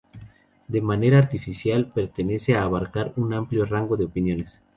[0.67, 4.59] De una manera artificial, pretende abarcar un amplio rango de opiniones.